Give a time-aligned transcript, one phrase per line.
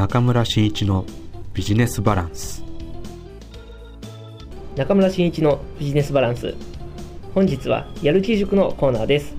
[0.00, 1.04] 中村真一の
[1.52, 2.64] ビジネスバランス。
[4.74, 6.54] 中村真一のビジネスバランス。
[7.34, 9.34] 本日はやる気塾のコーナーです。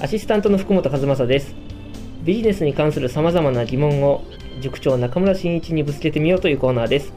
[0.00, 1.54] アシスタントの福本和正です。
[2.24, 4.24] ビジネスに関する様々な疑問を
[4.60, 7.12] 塾長中村真一にぶつけてみようというコーナーです。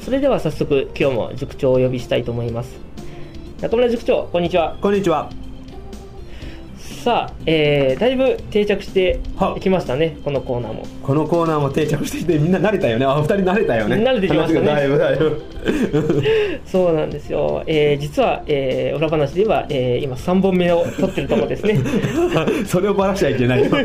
[0.00, 2.76] それでは早速今日も塾長をお呼びしたいと思います。
[3.62, 4.76] 中村塾長こんにちは。
[4.82, 5.30] こんにちは。
[7.04, 9.20] さあ、えー、だいぶ定着して
[9.60, 10.86] きましたねこのコーナーも。
[11.02, 13.04] このコーナーも定着してきてみんな慣れたよね。
[13.04, 13.96] あ、二人慣れたよね。
[13.96, 14.66] 慣れてきましたね。
[14.66, 15.42] だいぶだいぶ。
[16.64, 21.78] そうなんですよ、えー、実は、えー、裏話では、えー、今3本目を撮ってるところですね。
[22.64, 23.66] それをばらしちゃいけないよ。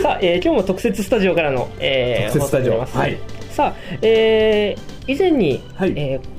[0.00, 2.78] さあ、えー、今日も特設スタジオからの、えー、特設スタジオ。
[2.78, 3.18] はい。
[3.50, 5.92] さあ、えー、以前に、はい。
[5.96, 6.35] えー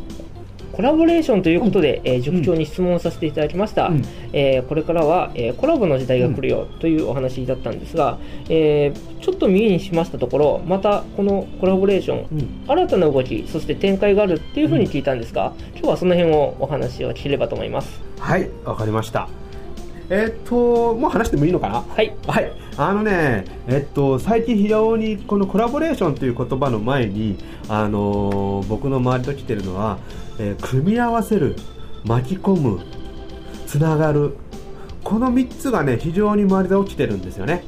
[0.77, 4.03] コラボレーションということで、えー塾長に質問させていただきました、うん。
[4.31, 12.63] えーこれからは、えーコラボの時代が来るよというお話だったんですが、えーちょっと耳にしましたところまたこのコラボレーション、うん。
[12.67, 17.99] 新たな動きそして展開があるっていうふうに聞いたんですが、今日はその辺をお話を聞ければと思います。
[18.19, 19.27] はい、わかりました。
[20.09, 21.81] えっと、もう話してもいいのかな？
[21.81, 22.15] はい。
[22.27, 29.97] はい、あのね、えっと、最近非常にこのコラボレーションという言葉の前に、あのー僕の周りと来てるのは、
[30.39, 31.55] えー組み合わせる、
[32.05, 32.79] 巻き込む、
[33.65, 34.37] つながる、
[35.03, 37.65] この3つがね、非常に周りで起きてるんですよね。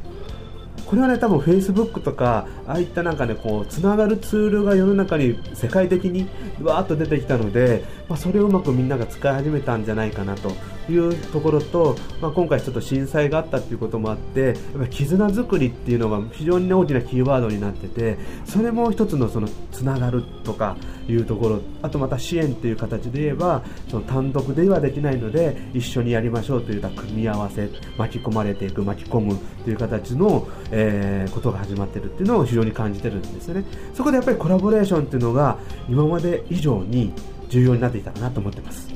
[0.86, 6.28] これはね、多分 Facebook とか、ああいったなんかね、こう、つながるツールが世の中に世界的に
[6.64, 10.52] わーっと出てきたので、まあ、それをうまくみんなが使い始めたんじゃないかなと
[10.92, 20.76] いうところと、まあ、今回ちょっと震災があったっていうこともあって、やっぱ絆作りっていうのが非常に大きなキーワードになってて、それも一つのそのつながるとか
[21.08, 33.64] いうところ、あとまた支援っていう形で言えば、その単独ではできないので、一緒にやりましょうといった組み合わせ、巻き込まれていく、巻き込むという形の、えーことが始まってるっていうのを非常に感じてるんですよね。
[33.94, 35.58] そこでやっぱりコラボレーションっていうのが
[35.88, 37.14] 今まで以上に
[37.50, 38.90] 重要になってきたかなと思ってます。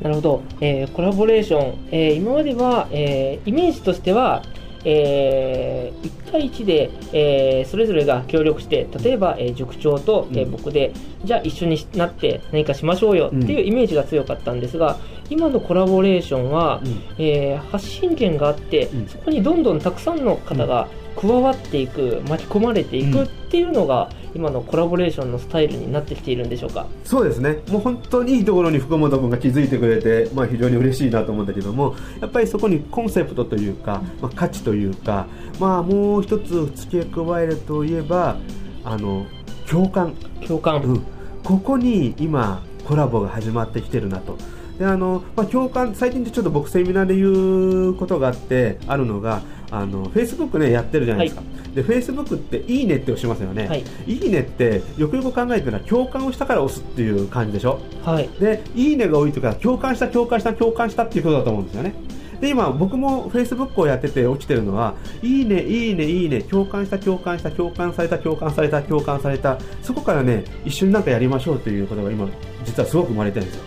[0.00, 4.42] なるほど、えーコラボレーション、えー今までは、えーイメージとしては、
[4.84, 10.50] え1対1で、えーそれぞれが協力して例えば、えー塾長と、えーうん。
[10.52, 10.92] 僕で
[11.24, 14.96] じゃあ一緒になって何かしましょうよっていうイメージが強かったんですが、
[15.28, 16.80] 今のコラボレーションは、
[17.18, 19.06] えー発信権があって、うん。
[19.06, 26.86] そこにどんどんたくさんの方が加わっていく巻き込まれていくっていうのが、今のコラボレーションのスタイルになってきているんでしょうか？
[27.04, 35.26] そうですね、もう本当にいいところに福本君が気づいてくれて、まあ、非常に嬉しいなと思うんだけども、やっぱりそこにコンセプトというか、まあ、価値というか、
[35.58, 38.36] まあ、もう一つ付け加えるといえば、
[38.84, 39.26] あの
[39.68, 40.14] 共感、
[40.46, 41.02] 共感、うん、
[41.42, 44.36] ここに今、コラボが始まってきてるなと。
[44.78, 51.42] であのまあ、共感最近ちょっと僕セミナーで言うことがあってあるのがあの Facebook ねやってるじゃないですか、
[51.74, 53.84] で Facebook っていいねって押しますよね、はい。
[54.06, 57.80] いいねってよくよく考えてるのは共感をしたから押すっていう感じでしょ。
[58.02, 58.28] はい。
[58.40, 61.94] でいいねが多いというか共感した共感した共感したっていうことだと思うんですよね。
[62.40, 69.58] で今僕も Facebook をやってて起きてるのはいいねいいねいいね共感した共感した共感された共感された共感された。
[69.82, 72.26] そこからね一緒になんかやりましょうということが今
[72.64, 73.64] 実はすごく生まれてるんですよ。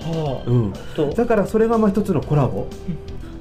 [0.00, 0.50] はあ。
[0.50, 0.72] うん。
[0.94, 1.10] と。
[1.10, 2.66] だからそれがまあ一つのコラボ、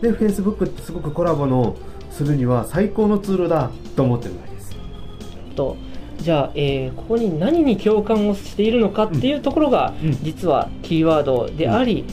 [0.01, 1.75] で Facebook ってすごくコラボの
[2.15, 4.75] するには最高のツールだと思ってるわけです。
[5.55, 5.75] と
[6.17, 10.11] じゃあ、えーここに何に共感をしているのかっていうところが、うん。
[10.23, 12.05] 実はキーワードであり、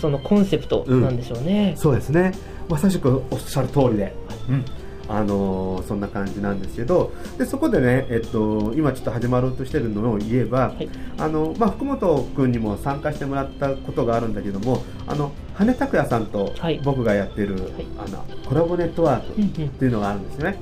[0.00, 2.32] そのコンセプトなんでしょうね、そうですね。
[2.68, 4.14] まさしくおっしゃる通りで、
[4.48, 4.64] うん
[5.08, 10.88] あのーそんな感じなんですけどでそこでね、えっと、今ちょっと始まろうとしてるのを言えば、はい。
[11.18, 16.80] あのまあ、福本君にも参加してもらったことがあるんだけどもあの羽拓也さんとはい。
[16.82, 17.60] 僕がやってる、い。
[17.98, 20.58] あのコラボネットワークっていうのがあるんですよね。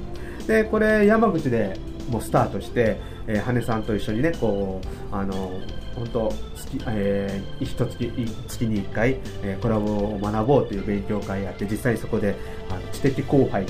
[0.46, 1.78] でこれ山口で
[2.10, 5.52] もうスタートして、えー、羽さんと一緒にねこうあの
[5.94, 12.34] 本当月、えー、一月い月に1回、えーコラボを学ぼうという勉強会やって実際にそこで
[12.70, 13.66] あの知的後輩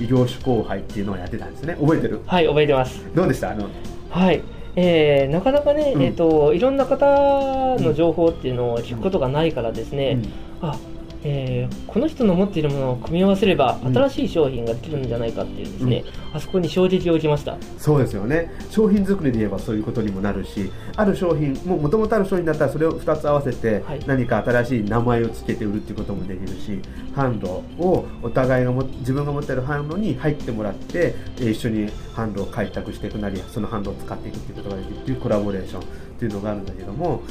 [0.00, 1.74] 異業種後輩っていうのをやってたんですね。
[1.80, 2.20] 覚えてる？
[2.26, 3.00] はい覚えてます。
[3.14, 3.50] どうでした？
[3.50, 3.68] あの
[4.10, 4.42] はい。
[4.76, 6.02] えーなかなかね、うん。
[6.02, 10.18] えー、といろんな方の情報っていうのを聞くことがないからですね、
[10.60, 10.78] あ
[11.24, 13.94] えーこの人の持っているものを組み合わせればうん。
[13.94, 16.04] 新しい商品ができるんじゃないかっていうですね、
[16.34, 17.56] あそこに衝撃を受けました。
[17.78, 18.52] そうですよね。
[18.70, 24.00] 商品作りで言えばそういうことにもなるしある商品もともとある商品だったらそれを2つ合わせてはい。
[24.06, 26.80] 何か新しい名前を付けて売るっていうこともできるし
[27.14, 35.84] 販路をお互いがも自分が持っている販路に入ってもらってえー一緒に販路を開拓していくなりその販路を使っていくっていうことができるっていうコラボレーションっ
[36.18, 37.22] ていうのがあるんだけども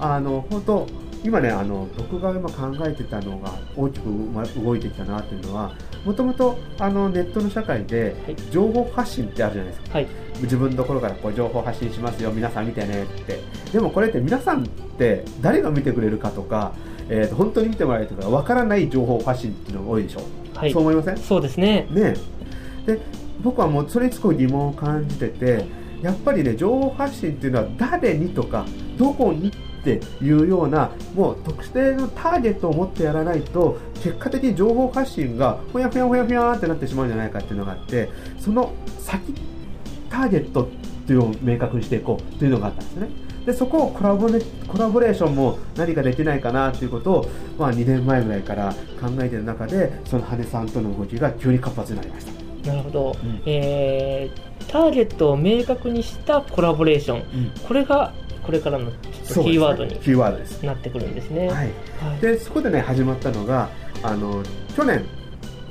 [0.00, 0.86] あの本当
[1.22, 5.74] 今ねあの僕が今考えてたのが大きくま動いてきたなっていうのは
[6.04, 8.36] もともとあのネットの社会ではい。
[8.50, 9.98] 情報発信ってあるじゃないですか。
[9.98, 10.08] はい。
[10.40, 13.40] 自分のところからこう情報発信しますよ皆さん見てねって。
[13.70, 16.72] でもこれって皆さんって誰が見てくれるかとか、
[17.10, 20.22] えーと本当に見てもらえるとかわからない情報発信っていうのが多いでしょ、
[20.54, 20.72] はい。
[20.72, 21.16] そう思いません？
[21.18, 21.86] そうですね。
[21.90, 22.14] ね
[22.86, 22.98] で
[23.42, 25.66] 僕はもうそれにすごい疑問を感じてて
[26.00, 28.64] やっぱりね情報発信っていうのは誰にとか
[28.96, 39.34] どこにっていうようなもう特定のターゲットを持ってやらないと結果的に情報発信がふやふやふやふやってなってしまうんじゃないかっていうのがあってその先
[40.10, 40.68] ターゲットっ
[41.06, 43.08] ていうのを明確にしていこうというのがあったんですね。
[43.46, 44.38] でそこをコラボレ
[44.68, 52.68] コラボレーションも何かできないかなということを、まあ、2年前ぐらいから考えている中でその羽根さんとの動きが急に活発になりました。
[52.68, 53.42] なるほど、うん。
[53.46, 57.52] えーターゲットを明確にしたコラボレーション。
[57.66, 58.12] これが
[58.44, 58.92] これからの
[59.26, 61.48] キーワードにキーワードです、なってくるんですね。
[61.48, 61.64] はい、は
[62.16, 62.20] い。
[62.20, 63.68] でそこでね始まったのが
[64.02, 64.42] あの
[64.76, 65.04] 去年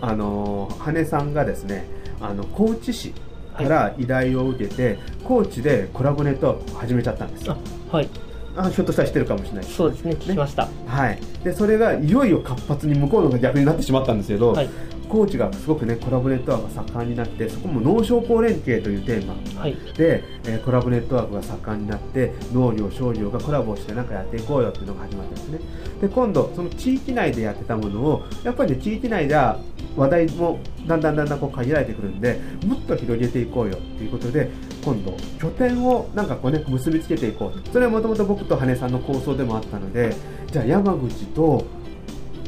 [0.01, 1.85] あの羽根さんがですね
[2.19, 3.13] あの高知市
[3.55, 7.49] から依頼を受けて、高知でコラボネットを始めちゃったんです。
[7.49, 7.57] あ
[7.91, 8.09] はい。
[8.57, 14.69] あひょっとしたら知ってるかもしれないそうですね聞きました、はい、でそれがいよいよ活発に向こうのが逆になってしまったんですけど、はい
[15.09, 19.33] 高知がすごくねコラボネットワークが盛んになってそこも農商工連携というテーマ。
[19.59, 19.75] はい。
[19.97, 25.59] で、えーコラボネットワークが盛んになって農業商業がコラボしてなんかやっていこうよっていうのが始まったんですね。
[26.01, 29.59] で今度その地域内でやってたものをやっぱりね地域内では
[29.97, 34.49] 話題もだんだんだんだんこう限られてくるんでもっと広げていこうよっていうことで
[34.85, 37.71] 今度拠点をなんかこうね結びつけていこうと。
[37.71, 40.15] それはもともと僕と羽根さんの構想でもあったので
[40.51, 41.65] じゃあ山口と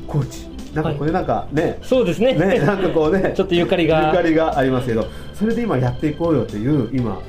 [0.07, 2.33] 高知なんかこれなんかね、そうですね。
[2.33, 4.07] ねなんかこうね ちょっとゆかりが。
[4.07, 7.19] ゆかりがありますけどそれで今やっていこうよという今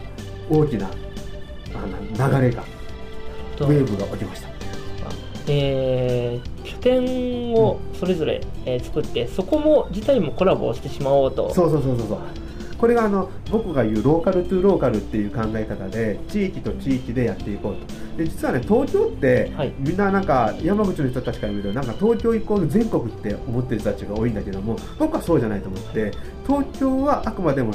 [0.49, 0.89] 大きな
[1.75, 2.62] あの流れが
[3.61, 4.49] ウェーブが起きました。
[5.49, 11.53] えー拠点をそれぞれ、えー作ってそこも自体もコラボをしてしまおうと。
[11.55, 12.19] そうそうそうそうそう
[12.82, 18.17] これがあの僕が言うローカルトゥローカルっていう考え方で地域と地域でやっていこうと。
[18.17, 19.73] で実はね東京って、はい。
[19.79, 26.11] みんななんか山口の人たちから見るとなんか東京イコール全国って思ってる人たちが多いんだけども僕はそうじゃないと思って
[26.44, 27.73] 東京はあくまでも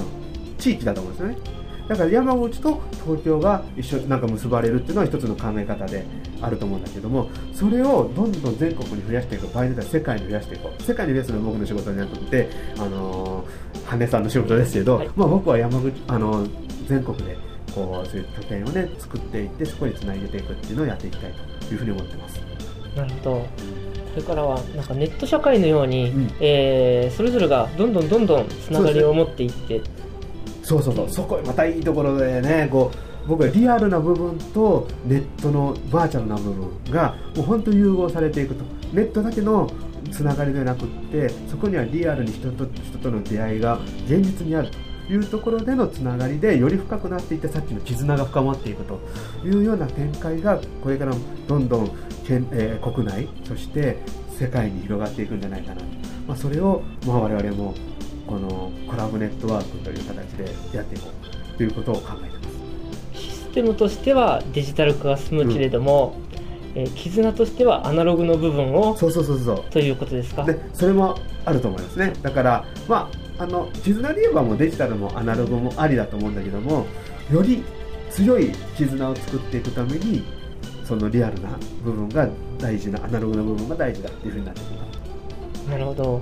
[0.58, 1.38] 地域だと思うんですよね。
[1.88, 6.06] だから山口と東京が一緒なんか結ばれるっていうのは一つの考え方で
[6.42, 10.84] あると思うんだけどもそれをどんどん全国に増やしていく場合によっては世界に増やしていこう。
[10.84, 15.10] 世界に増やすのは僕の仕事じゃなくてあのー羽根さんの仕事ですけど、はい。
[15.16, 16.46] まあ、僕は山口あの
[16.88, 17.38] 全国で
[17.74, 22.42] こうそういう拠点をね作っていってそこにつなげていくっていうのをやっていきたいというふうに思ってます。
[22.96, 23.36] なるほど。
[23.40, 23.48] こ
[24.18, 26.32] れからはなんかネット社会のように、うん。
[26.40, 29.82] えーそれぞれがどんどんどんどんつながりを持っていって。
[30.64, 31.10] そうそうそう。
[31.10, 32.92] そこまたいいところでねこ
[33.26, 38.64] う僕はリアルな部分とネットのバーチャルな部分がもう本当に融合されていくと。
[38.94, 39.70] ネットだけの
[40.12, 44.78] つながりではなくってそこにはリアルに人と人との出会いが現実にあると
[45.12, 49.00] いうところでのつながりでより深くなっていってさっきの絆が深まっていくと
[49.46, 51.14] いうような展開がこれから
[51.48, 51.92] どんどん、
[52.30, 53.98] えー国内そして
[54.38, 55.84] 世界に広がっていくんじゃないかなと、
[56.28, 57.74] まあ、それを、まあ、我々も
[58.28, 62.44] このコラボネットワークという形でやっていこうということを考えてま
[63.14, 63.22] す。
[63.24, 66.16] システムとしてはデジタル化が進むけれども、
[66.80, 69.64] えー絆としてはアナログの部分をそうそうそうそう。
[69.72, 70.44] ということですか？
[70.44, 72.14] でそれもあると思いますね。
[72.22, 76.86] だからまああの絆で言えばもうデジタルもアナログもありだと思うんだけども
[77.32, 77.64] より
[78.12, 80.24] 強い絆を作っていくために
[80.84, 81.50] そのリアルな
[81.84, 82.28] 部分が
[82.60, 84.84] 大事なアナログな部分が大事だっていうふうになってきま
[85.66, 85.70] す。
[85.70, 86.22] なるほど。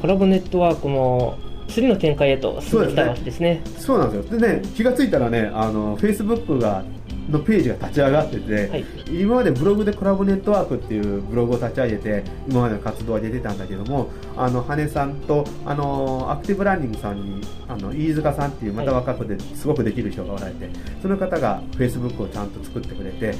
[0.00, 1.38] コラボネットワークも
[1.68, 3.62] 次の展開へと進んできたわけですね。
[3.78, 4.38] そうなんですよ。
[4.38, 6.84] でね気がついたらねあの Facebook が
[7.28, 8.84] のページが立ち上がってて、はい。
[9.10, 20.68] 今までブログでコラボネットワークっていうブログを立ち上げて今までの活動は出てたんだけどもあの羽根さんとあのアクティブランニングさんにあの飯塚さんっていうまた若くですごくできる人がおられて、
[21.02, 23.34] その方が Facebook をちゃんと作ってくれて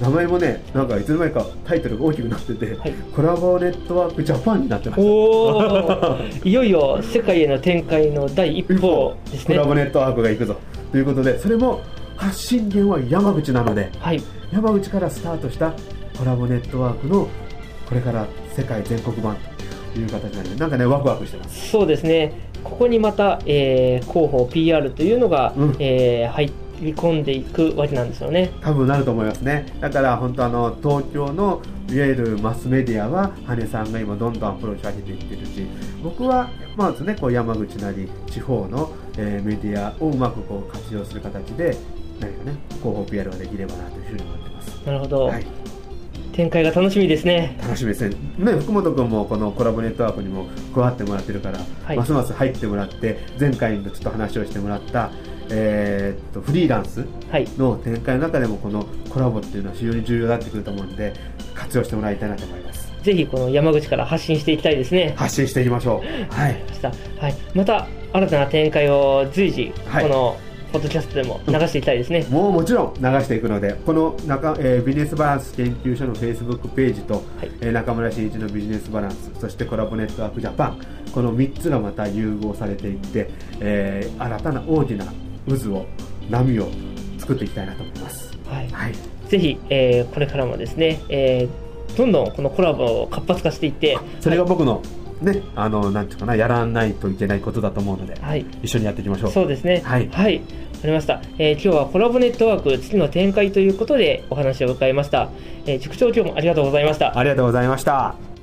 [0.00, 2.92] 名前もねなんかいつの間にかタイトルが大きくなってて、はい。
[3.14, 5.08] コラボネットワークジャパンになってました。
[5.08, 9.56] おおいよいよ世界への展開の第一歩ですね。
[9.56, 10.56] コラボネットワークが行くぞ。
[10.92, 11.80] ということでそれも
[12.16, 14.22] 発信源は山口なのではい。
[14.52, 15.72] 山口からスタートした
[16.18, 17.28] コラボネットワークの
[17.88, 19.36] これから世界全国版
[19.92, 21.70] という形なのでなんかねワクワクしてます。
[21.70, 22.32] そうですね。
[22.64, 25.76] ここにまた、えー広報 PR というのが、うん。
[25.78, 28.50] えー入り込んでいくわけなんですよね。
[28.60, 29.64] 多分なると思いますね。
[29.80, 35.66] だから本当あの東京のいわゆるマスメディアは羽さんが今どんどんアプローチを上げていってるし
[36.02, 41.74] 僕はまずねこう山口なり地方の、えーメディアをうまくこう活用する形で
[42.20, 44.86] 何かね広報 PR ができればなというふうに思ってます。
[44.86, 45.46] なるほど、はい。
[46.32, 47.58] 展開が楽しみですね。
[47.62, 48.16] 楽しみですね。
[48.38, 51.96] ね福本君もこのコラボネットワークにも加わってもらってるから、はい。
[51.96, 55.10] ますます入ってもらって前回のちょっと話をしてもらった、
[55.50, 57.48] えーっとフリーランスはい。
[57.56, 61.14] の展開の中でもこのコラボっていうのは非常に重要になってくると思うんで
[61.54, 62.86] 活用してもらいたいなと思います。
[63.02, 65.14] ぜひこの山口から発信していきたいですね。
[65.16, 66.34] 発信していきましょう。
[66.34, 66.56] はい。
[67.18, 70.02] はい、また新たな展開を随時、はい。
[70.02, 70.36] この
[70.72, 77.24] ポッドキャストでも流していきたいですね、もうもちろん流していくのでこの中、えービジネスバランス研究所のフェイスブックページと、はい。
[77.60, 80.78] えー中村真一のビジネスバランスそしてコラボネットワークジャパン
[81.12, 83.30] この3つがまた融合されていって、
[83.60, 85.06] えー新たな大きな
[85.48, 85.86] 渦を
[86.30, 86.68] 波を
[87.18, 88.36] 作っていきたいなと思います。
[88.48, 88.68] はい。
[88.70, 88.94] はい。
[89.28, 94.82] ぜひ、えーこれからもですね、えーどんどんこのコラボを活発化していってそれが僕の
[95.20, 98.44] ねあのなんていうかなやらないといけないことだと思うので、はい。
[98.62, 99.30] 一緒にやっていきましょう。
[99.30, 99.82] そうですね。
[99.84, 100.08] はい。
[100.08, 100.36] はい。
[100.36, 100.42] わ
[100.82, 105.30] かりました、えー今日はコラボネットワーク次の展開ということでお話を伺いました、
[105.64, 107.18] えー塾長今日もありがとうございました。
[107.18, 108.35] ありがとうございました